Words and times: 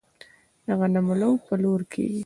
د 0.65 0.67
غنمو 0.79 1.13
لو 1.21 1.31
په 1.45 1.53
لور 1.63 1.81
کیږي. 1.91 2.19